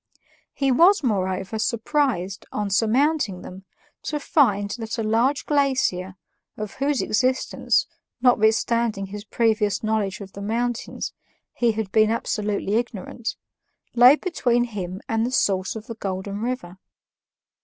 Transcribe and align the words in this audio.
He 0.55 0.71
was, 0.71 1.03
moreover, 1.03 1.59
surprised, 1.59 2.47
on 2.51 2.71
surmounting 2.71 3.43
them, 3.43 3.65
to 4.01 4.19
find 4.19 4.71
that 4.79 4.97
a 4.97 5.03
large 5.03 5.45
glacier, 5.45 6.15
of 6.57 6.73
whose 6.73 7.03
existence, 7.03 7.85
notwithstanding 8.19 9.05
his 9.05 9.23
previous 9.25 9.83
knowledge 9.83 10.19
of 10.19 10.31
the 10.33 10.41
mountains, 10.41 11.13
he 11.53 11.73
had 11.73 11.91
been 11.91 12.09
absolutely 12.09 12.77
ignorant, 12.77 13.35
lay 13.93 14.15
between 14.15 14.63
him 14.63 15.01
and 15.07 15.23
the 15.23 15.29
source 15.29 15.75
of 15.75 15.85
the 15.85 15.93
Golden 15.93 16.39
River. 16.41 16.77